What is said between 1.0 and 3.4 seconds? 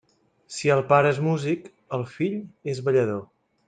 és músic, el fill és ballador.